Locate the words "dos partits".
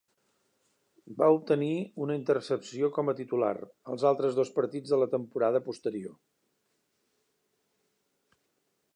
4.39-4.93